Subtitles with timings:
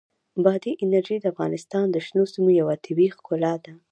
[0.43, 3.73] بادي انرژي د افغانستان د شنو سیمو یوه طبیعي ښکلا ده.